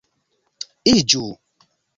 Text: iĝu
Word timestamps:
iĝu 0.93 1.23